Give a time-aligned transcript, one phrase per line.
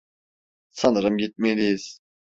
[0.71, 1.99] Sanırım gitmeliyiz.